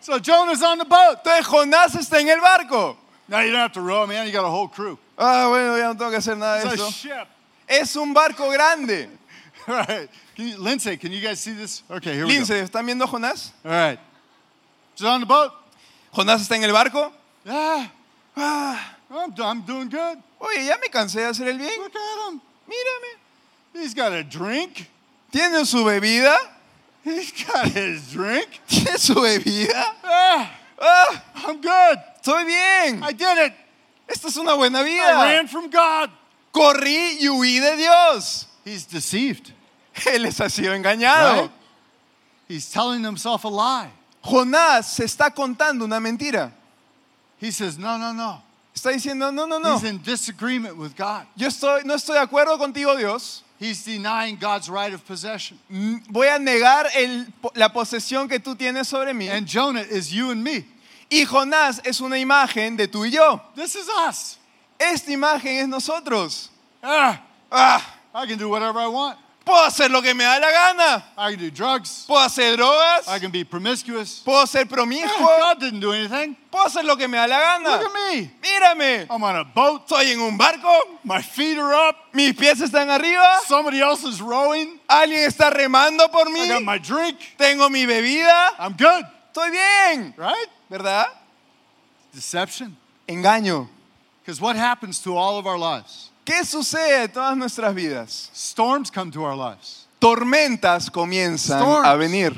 [0.00, 1.24] so Jonah's on the boat.
[1.24, 2.98] Entonces Jonás está en el barco.
[3.26, 4.26] Now you don't have to row, man.
[4.26, 4.98] You got a whole crew.
[5.16, 6.90] Ah, bueno, ya no tengo que hacer nada de It's a eso.
[6.90, 7.26] ship.
[7.66, 9.08] Es un barco grande.
[9.66, 10.10] All right.
[10.36, 11.82] Can you, Lindsay, can you guys see this?
[11.90, 13.50] Okay, here we Lince, ¿están viendo a Jonás?
[13.62, 13.70] go.
[13.70, 13.98] All right.
[14.94, 15.54] He's on the boat.
[16.14, 17.10] Jonás está en el barco.
[17.46, 17.88] Yeah.
[18.36, 20.18] Ah, I'm, I'm doing good.
[20.40, 21.78] oye, ya me cansé de hacer el bien.
[21.78, 22.40] Look at him.
[22.68, 23.18] Mírame.
[23.74, 24.88] He's got a drink.
[25.30, 26.36] Tiene su bebida.
[27.04, 28.48] He's got his drink.
[28.68, 29.84] Tiene su bebida.
[30.04, 31.98] Ah, Ah, I'm good.
[32.22, 33.02] estoy bien.
[33.04, 33.52] I did it.
[34.08, 35.12] Esta es una buena I vida.
[35.14, 36.10] ran from God.
[36.52, 38.46] Corrí y huí de Dios.
[38.64, 39.52] He's deceived.
[40.06, 41.42] Él les ha sido engañado.
[41.42, 41.50] Right?
[42.48, 43.90] He's telling himself a lie.
[44.24, 46.52] Jonás se está contando una mentira.
[47.38, 48.42] He says, No, no, no.
[48.74, 49.74] Está diciendo, no, no, no.
[49.76, 51.26] He's in disagreement with God.
[51.36, 53.42] Yo estoy, no estoy de acuerdo contigo, Dios.
[53.60, 55.58] He's denying God's right of possession.
[55.70, 59.28] Mm, Voy a negar el- la posesión que tú tienes sobre mí.
[59.28, 60.64] And Jonah is you and me.
[61.10, 63.40] Y Jonás es una imagen de tú y yo.
[63.54, 64.38] This is us.
[64.80, 66.48] Esta imagen es nosotros.
[66.82, 67.20] Ah,
[67.52, 69.18] Ah, I can do whatever I want.
[69.44, 71.04] Puedo hacer lo que me da la gana.
[71.16, 72.06] I can do drugs.
[72.08, 73.08] Puedo hacer drogas.
[73.08, 74.22] I can be promiscuous.
[74.24, 75.26] Puedo ser promiscuo.
[75.26, 76.36] God didn't do anything.
[76.50, 77.70] Puedo hacer lo que me da la gana.
[77.70, 78.30] Look at me.
[78.42, 79.06] Mírame.
[79.10, 79.86] I'm on a boat.
[79.88, 80.98] Estoy en un barco.
[81.04, 81.96] My feet are up.
[82.12, 83.40] Mis pies están arriba.
[83.46, 84.78] Somebody else is rowing.
[84.88, 86.40] Alguien está remando por mí.
[86.40, 87.18] I got my drink.
[87.38, 88.50] Tengo mi bebida.
[88.58, 89.04] I'm good.
[89.32, 90.14] Estoy bien.
[90.16, 90.48] Right?
[90.70, 91.06] ¿Verdad?
[92.14, 92.76] Deception.
[93.08, 93.68] Engaño.
[94.22, 96.11] Because what happens to all of our lives?
[96.24, 98.30] ¿Qué sucede en todas nuestras vidas?
[98.34, 99.86] Storms come to our lives.
[100.00, 101.88] Tormentas comienzan Storms.
[101.88, 102.32] a venir.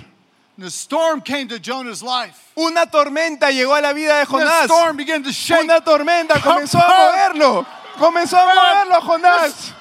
[0.56, 2.38] The storm came to Jonah's life.
[2.56, 4.64] Una tormenta llegó a la vida de Jonás.
[4.66, 5.64] storm began to shake.
[5.64, 7.66] Una tormenta comenzó a moverlo.
[7.98, 9.74] Comenzó a moverlo, Jonás.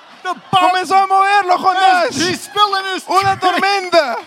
[0.49, 2.15] Comenzó a moverlo, Jonás.
[2.15, 4.17] He's spilling his Una tormenta.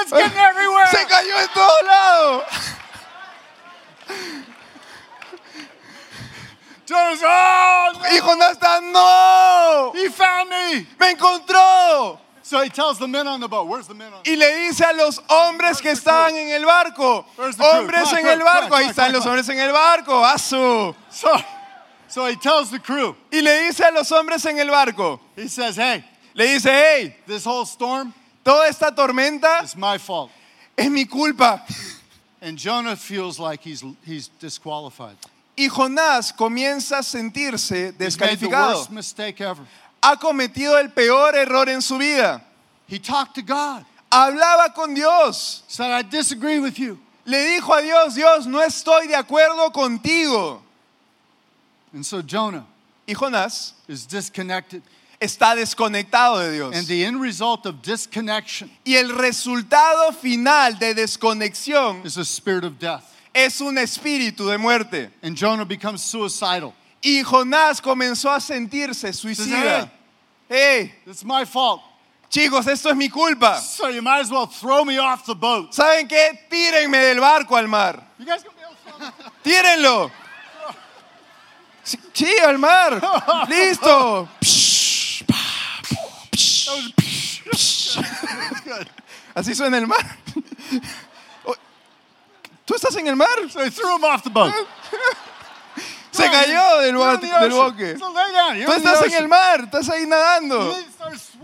[0.00, 0.86] It's getting everywhere.
[0.90, 2.42] Se cayó en todos lados.
[6.94, 8.08] Jonah's, oh, no.
[8.10, 9.92] Y Jonás está, no.
[9.94, 10.86] He found me.
[10.98, 12.18] Me encontró.
[12.42, 13.66] So he tells the men on the boat.
[13.66, 14.32] Where's the men on the boat?
[14.32, 18.74] Y le dice a los hombres que estaban en el barco, hombres en el barco,
[18.74, 20.94] ahí están los hombres en el barco, asu.
[21.10, 21.34] So,
[22.06, 23.16] so he tells the crew.
[23.32, 26.04] Y le dice a los hombres en el barco, He says, hey,
[26.34, 28.12] le dice, hey, this whole storm
[28.44, 30.30] toda esta tormenta is my fault.
[30.76, 31.64] es mi culpa.
[32.42, 35.16] And Jonah feels like he's, he's disqualified.
[35.56, 38.88] Y Jonás comienza a sentirse descalificado.
[40.02, 42.42] Ha cometido el peor error en su vida.
[42.88, 43.84] He talked to God.
[44.10, 45.62] Hablaba con Dios.
[45.68, 46.98] Said, I disagree with you.
[47.24, 50.60] Le dijo a Dios, Dios, no estoy de acuerdo contigo.
[51.94, 52.66] And so Jonah
[53.06, 54.82] Y Jonás is disconnected.
[55.20, 56.86] está desconectado de And Dios.
[56.88, 62.78] the end result of disconnection Y el resultado final de desconexión is a spirit of
[62.78, 63.13] death.
[63.34, 65.10] Es un espíritu de muerte.
[65.22, 66.72] And Jonah becomes suicidal.
[67.02, 69.90] Y Jonás comenzó a sentirse suicida.
[70.48, 71.82] Hey, It's my fault.
[72.30, 73.60] chicos, esto es mi culpa.
[73.60, 75.72] So you might as well throw me off the boat.
[75.72, 76.46] ¿Saben qué?
[76.48, 78.02] Tírenme del barco al mar.
[78.18, 78.50] You guys me?
[79.42, 80.10] Tírenlo.
[81.82, 83.00] Sí, sí, al mar.
[83.48, 84.28] Listo.
[89.34, 90.18] Así suena el mar.
[92.64, 93.28] ¿Tú estás en el mar?
[93.50, 94.52] So they threw him off the boat.
[96.10, 97.98] Se cayó del, del boque.
[97.98, 100.72] So Tú estás en el mar, estás ahí nadando.
[100.72, 101.34] He's-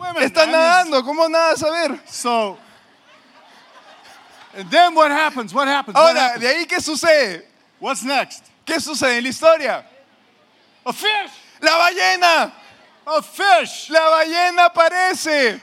[0.47, 2.01] nadando, ¿cómo nada saber?
[2.07, 2.57] So,
[4.57, 5.53] and then what happens?
[5.53, 5.95] What happens?
[5.97, 6.41] What Ahora, happens?
[6.43, 7.47] de ahí qué sucede?
[7.81, 8.45] What's next?
[8.65, 9.85] ¿Qué sucede en la historia?
[10.87, 11.31] A fish.
[11.61, 12.53] La ballena,
[13.07, 15.61] A fish la ballena aparece.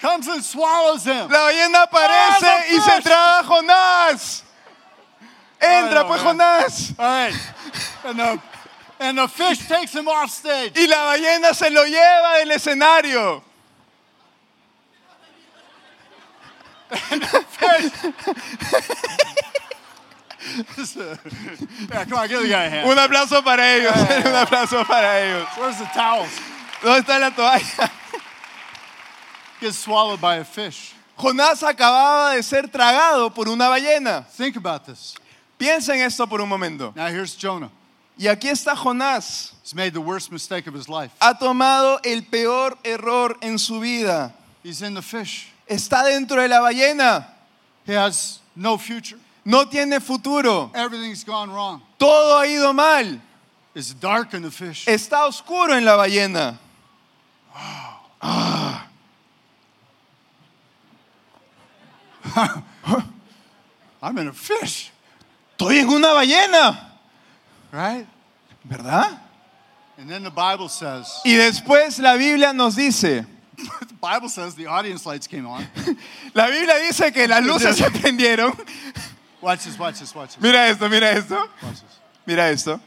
[0.00, 1.28] comes and swallows him.
[1.30, 4.42] La ballena aparece y se traga a Jonás.
[5.60, 6.22] Entra pues.
[6.22, 6.94] Jonás.
[6.98, 7.34] All right.
[8.04, 8.40] And the,
[9.00, 10.72] and the fish takes him off stage.
[10.76, 13.42] Y la ballena se lo lleva del escenario.
[21.90, 22.88] yeah, come on, give the guy a hand.
[22.88, 23.92] Un aplauso para ellos.
[24.24, 25.48] Un aplauso para ellos.
[25.58, 26.30] Where's the towels?
[26.82, 27.90] ¿Dónde está la toalla?
[29.60, 30.94] Gets swallowed by a fish.
[31.18, 34.24] Jonás acababa de ser tragado por una ballena.
[34.36, 35.14] Think about this.
[35.58, 36.92] Piensa en esto por un momento.
[36.94, 37.70] Now here's Jonah.
[38.16, 39.52] Y aquí está Jonás.
[39.62, 41.12] He's made the worst mistake of his life.
[41.20, 44.32] Ha tomado el peor error en su vida.
[44.62, 45.48] He's in the fish.
[45.68, 47.26] Está dentro de la ballena.
[47.84, 49.18] He has no future.
[49.44, 50.70] No tiene futuro.
[50.74, 51.82] Everything's gone wrong.
[51.98, 53.20] Todo ha ido mal.
[53.74, 54.86] It's dark in the fish.
[54.86, 56.58] Está oscuro en la ballena.
[64.02, 64.90] I'm in a fish,
[65.58, 66.78] Estoy en una ballena.
[67.72, 68.06] right?
[68.64, 69.20] ¿Verdad?
[69.98, 74.66] And then the Bible says, Y después la Biblia nos dice, the Bible says the
[74.66, 75.66] audience lights came on.
[76.34, 78.56] la Biblia dice que las luces se prendieron.
[79.40, 80.42] Watch this, watch this, watch this.
[80.42, 81.36] Mira esto, mira esto.
[81.62, 81.98] Watch this.
[82.26, 82.74] Mira esto.
[82.74, 82.80] It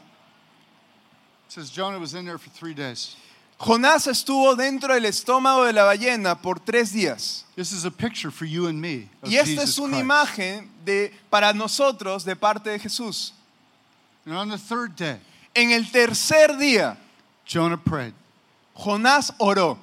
[1.48, 3.16] says Jonah was in there for three days.
[3.58, 7.44] Jonás estuvo dentro del estómago de la ballena por tres días.
[7.56, 9.08] This is a picture for you and me.
[9.24, 10.04] Y esta Jesus es una Christ.
[10.04, 13.32] imagen de, para nosotros de parte de Jesús.
[14.24, 15.18] And on the third day,
[15.54, 16.96] En el tercer día,
[17.44, 18.14] Jonah prayed.
[18.74, 19.78] Jonás oró.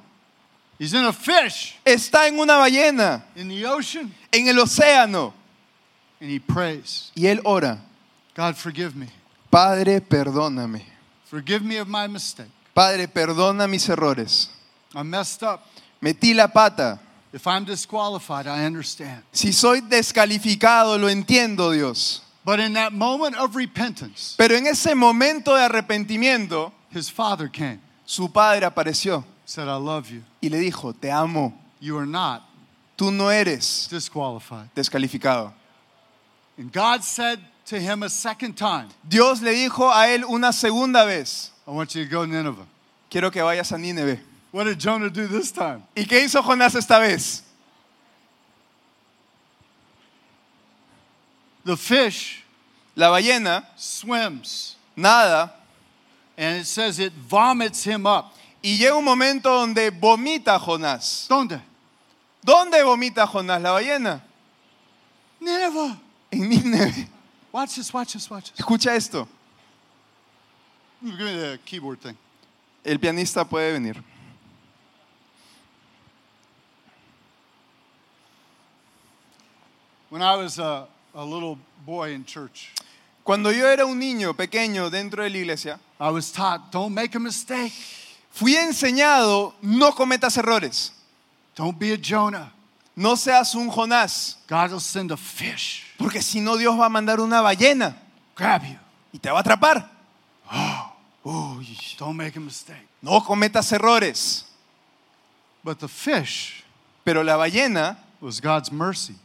[0.80, 5.34] He's in a fish Está en una ballena, in the ocean, en el océano,
[6.22, 7.80] and he prays, y él ora.
[8.34, 9.08] God, forgive me.
[9.52, 10.86] Padre, perdóname.
[11.26, 12.50] Forgive me of my mistake.
[12.74, 14.50] Padre, perdona mis errores.
[14.96, 15.66] I messed up.
[16.02, 17.00] Metí la pata.
[17.32, 19.22] If I'm disqualified, I understand.
[19.32, 22.22] Si soy descalificado, lo entiendo, Dios.
[22.44, 27.80] But in that moment of repentance, Pero en ese momento de arrepentimiento, his father came,
[28.06, 30.24] su padre apareció said, I love you.
[30.42, 31.54] y le dijo, te amo.
[31.80, 32.44] You are not
[32.98, 34.70] Tú no eres disqualified.
[34.76, 35.54] descalificado.
[36.58, 41.06] And God said to him a second time, Dios le dijo a él una segunda
[41.06, 42.66] vez, I want you to go to Nineveh.
[43.10, 44.20] quiero que vayas a Nínive.
[44.52, 45.84] What did Jonah do this time?
[45.96, 47.44] ¿Y qué hizo Jonás esta vez?
[51.64, 52.44] The fish
[52.96, 55.54] La ballena swims, nada
[56.38, 58.34] and it says it vomits him up.
[58.62, 61.28] y llega un momento donde vomita a Jonás.
[61.30, 61.62] ¿Dónde?
[62.44, 64.22] ¿Dónde vomita Jonás la ballena?
[65.40, 65.96] Nineveh.
[66.32, 67.08] En Nínive.
[67.52, 68.60] Watch this, watch this, watch this.
[68.60, 69.28] Escucha esto.
[71.02, 72.18] Give me the keyboard thing.
[72.84, 74.04] El pianista puede venir.
[80.10, 82.74] When I was a, a little boy in church,
[83.24, 87.14] Cuando yo era un niño pequeño dentro de la iglesia, I was taught don't make
[87.16, 87.74] a mistake.
[88.32, 90.92] fui enseñado no cometas errores.
[91.56, 92.52] Don't be a Jonah.
[92.96, 96.90] No seas un Jonás, God will send a fish, porque si no Dios va a
[96.90, 97.96] mandar una ballena
[98.36, 98.78] grab you.
[99.14, 99.90] y te va a atrapar.
[101.98, 102.88] Don't make a mistake.
[103.02, 104.46] No cometas errores.
[105.64, 106.64] But the fish
[107.06, 109.16] Pero la ballena was God's mercy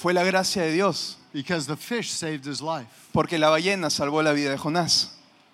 [0.00, 2.86] fue la gracia de Dios, because the fish saved his life.
[3.12, 5.08] porque la ballena salvó la vida de Jonás.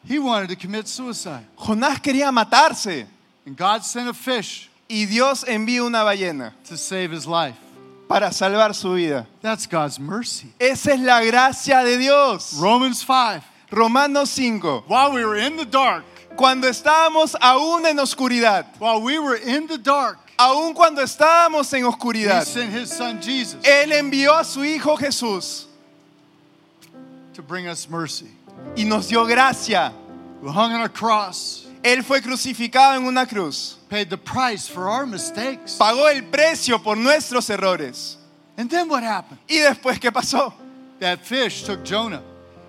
[0.09, 1.45] He wanted to commit suicide.
[1.57, 3.07] Jonás quería matarse
[3.47, 7.57] And God sent a fish y Dios envió una ballena to save his life.
[8.09, 9.27] para salvar su vida.
[9.43, 10.53] That's God's mercy.
[10.61, 12.55] Esa es la gracia de Dios.
[12.61, 13.43] Romans 5.
[13.73, 14.85] Romanos 5.
[14.87, 16.05] While we were in the dark,
[16.37, 21.81] Cuando estábamos aún en oscuridad, while we were in the dark, aún cuando estábamos en
[21.81, 25.67] He oscuridad, sent His Son Jesus Él envió a su Hijo Jesús
[27.35, 28.31] to bring us mercy.
[28.77, 29.93] y nos dio gracia.
[30.43, 34.89] Who hung on a cross, Él fue crucificado en una cruz, paid the price for
[34.89, 35.77] our mistakes.
[35.79, 38.17] pagó el precio por nuestros errores.
[38.59, 39.39] And then what happened?
[39.49, 40.53] ¿Y después qué pasó?
[41.01, 42.23] That fish took Jonah,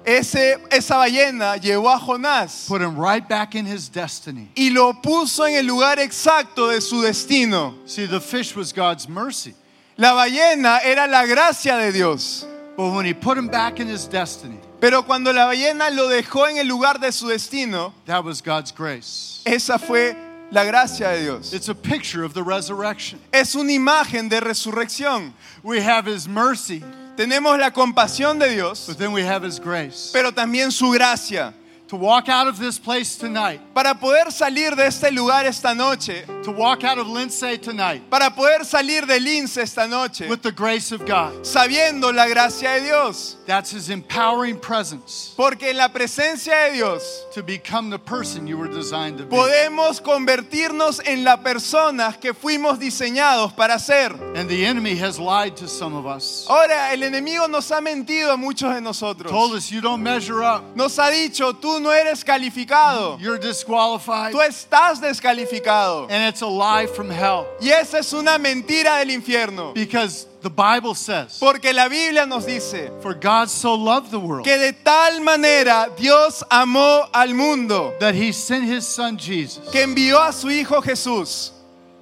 [0.07, 4.49] Ese, esa ballena llevó a Jonás put him right back in his destiny.
[4.55, 7.75] y lo puso en el lugar exacto de su destino.
[7.85, 9.53] See, the fish was God's mercy.
[9.97, 12.45] La ballena era la gracia de Dios.
[12.77, 16.47] But when He put him back in his destiny, Pero cuando la ballena lo dejó
[16.49, 19.41] en el lugar de su destino, that was God's grace.
[19.45, 20.15] esa fue
[20.51, 21.51] la gracia de Dios.
[21.53, 23.19] It's a picture of the resurrection.
[23.33, 25.33] Es una imagen de resurrección.
[25.63, 26.81] We have His mercy,
[27.18, 30.11] Tenemos la compasión de Dios, but then we have His grace.
[30.13, 31.51] pero también su gracia.
[31.88, 36.25] To walk out of this place tonight, Para poder salir de este lugar esta noche,
[36.43, 40.51] to walk out of Lindsay tonight para poder salir del INSE esta noche, with the
[40.51, 41.45] grace of God.
[41.45, 43.38] sabiendo la gracia de Dios.
[43.45, 48.57] That's His empowering presence Porque en la presencia de Dios to become the person you
[48.57, 49.29] were designed to be.
[49.33, 54.11] podemos convertirnos en la persona que fuimos diseñados para ser.
[54.35, 56.45] And the enemy has lied to some of us.
[56.49, 59.31] Ahora, el enemigo nos ha mentido a muchos de nosotros.
[59.31, 60.75] Told us you don't measure up.
[60.75, 64.32] Nos ha dicho, tú no eres calificado, You're disqualified.
[64.32, 66.07] tú estás descalificado.
[66.09, 67.45] And it's a lie from hell.
[67.61, 69.73] Y esa es una mentira del infierno.
[69.73, 74.45] Because the Bible says, Porque la Biblia nos dice For God so loved the world
[74.45, 79.82] que de tal manera Dios amó al mundo that he sent his son Jesus, que
[79.82, 81.51] envió a su Hijo Jesús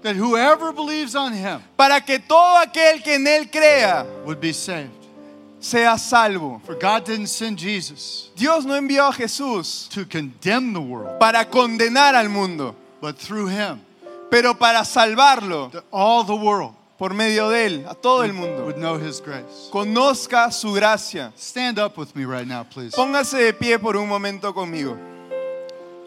[0.02, 4.54] that whoever believes on him para que todo aquel que en Él crea would be
[4.54, 4.92] saved.
[5.66, 6.62] Sea salvo.
[6.66, 11.46] For God didn't send Jesus Dios no envió a Jesús to condemn the world, para
[11.46, 13.82] condenar al mundo, but through him,
[14.30, 18.66] pero para salvarlo that all the world por medio de Él, a todo el mundo.
[18.66, 19.70] would know his grace.
[19.72, 21.34] Conozca su gracia.
[21.36, 22.96] Stand up with me right now, please.
[22.96, 24.98] Póngase de pie por un momento conmigo.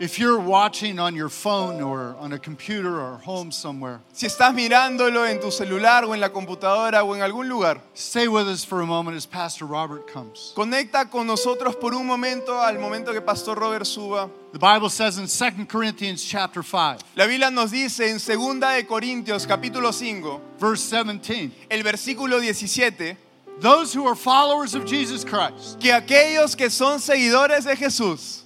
[0.01, 4.55] If you're watching on your phone or on a computer or home somewhere, Si estás
[4.55, 8.65] mirándolo en tu celular o en la computadora o en algún lugar, stay with us
[8.65, 10.53] for a moment as Pastor Robert comes.
[10.55, 14.31] conecta con nosotros por un momento al momento que Pastor Robert suba.
[14.53, 18.87] The Bible says in 2 Corinthians chapter 5, La Biblia nos dice en 2 de
[18.87, 23.17] Corintios capítulo 5, verse 17, el versículo 17,
[23.61, 28.45] those who are followers of Jesus Christ que aquellos que son seguidores de Jesús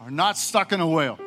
[0.00, 1.18] are not stuck in a whale,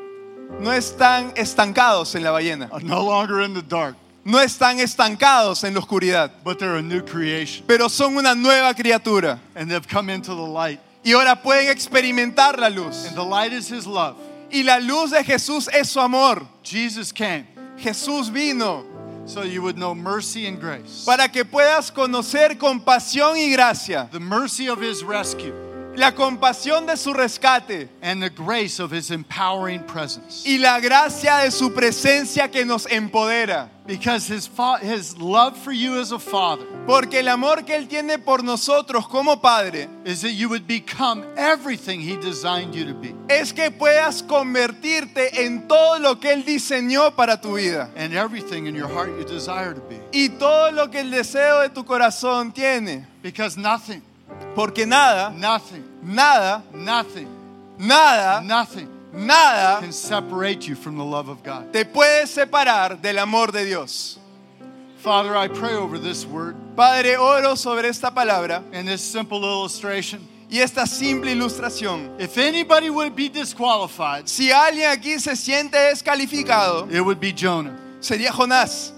[0.59, 3.95] no están estancados en la ballena, are no longer in the dark,
[4.25, 7.65] no están estancados en la oscuridad, but they're a new creation.
[7.67, 10.79] pero son una nueva criatura And they've come into the light.
[11.03, 13.05] y ahora pueden experimentar la luz.
[13.07, 14.17] And the light is his love.
[14.51, 16.41] Y la luz de Jesús es su amor.
[16.63, 17.45] Jesus came
[17.77, 18.83] Jesús vino
[19.25, 21.05] so you would know mercy and grace.
[21.05, 25.53] para que puedas conocer compasión y gracia, the mercy of his rescue
[25.99, 30.43] la compasión de su rescate and the grace of his empowering presence.
[30.45, 33.69] y la gracia de su presencia que nos empodera.
[33.85, 34.47] Because his,
[34.83, 39.07] his love for you as a father Porque el amor que Él tiene por nosotros
[39.09, 43.15] como Padre is that you would become everything he designed you to be.
[43.27, 48.67] es que puedas convertirte en todo lo que Él diseñó para tu vida And everything
[48.67, 49.99] in your heart you desire to be.
[50.13, 53.07] y todo lo que el deseo de tu corazón tiene.
[53.23, 54.01] Because nothing,
[54.55, 57.27] Porque nada, nothing, nada, nothing,
[57.77, 61.71] nada, nothing nada can separate you from the love of God.
[61.73, 64.17] te puede separar del amor de Dios.
[64.97, 70.27] Father, I pray over this word Padre, oro sobre esta palabra and this simple illustration.
[70.51, 72.19] y esta simple ilustración.
[72.19, 77.77] If anybody would be disqualified, Si alguien aquí se siente descalificado, it would be Jonah.
[78.01, 78.91] sería Jonás.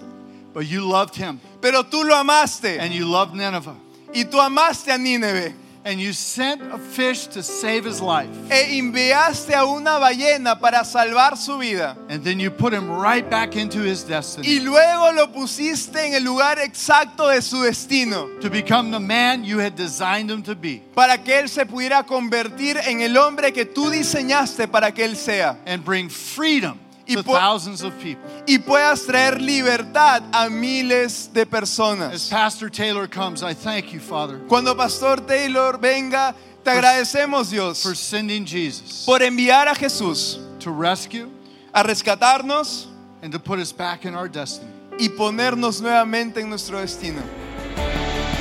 [0.54, 3.76] But you loved him Pero tú lo amaste and you loved Nineveh.
[4.14, 5.54] Y tú amaste a Nínive.
[5.84, 8.30] And you sent a fish to save his life.
[8.52, 11.98] e enviaste a una ballena para salvar su vida.
[12.08, 16.14] And then you put him right back into his Y destiny luego lo pusiste en
[16.14, 18.28] el lugar exacto de su destino.
[18.42, 20.84] To become the man you had designed him to be.
[20.94, 25.16] Para que él se pudiera convertir en el hombre que tú diseñaste para que él
[25.16, 25.58] sea.
[25.66, 26.78] And bring freedom
[27.12, 28.24] Y to thousands of people.
[28.48, 32.30] y puedas traer libertad a miles de As personas.
[32.30, 36.34] Pastor Taylor comes, I thank you, Father, Cuando Pastor Taylor venga,
[36.64, 41.30] te agradecemos Dios for sending Jesus por enviar a Jesús to rescue
[41.74, 42.88] a rescatarnos
[43.24, 44.70] and to put us back in our destiny.
[45.00, 47.22] y ponernos nuevamente en nuestro destino.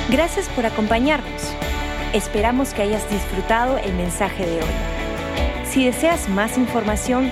[0.09, 1.41] Gracias por acompañarnos.
[2.13, 4.69] Esperamos que hayas disfrutado el mensaje de hoy.
[5.71, 7.31] Si deseas más información,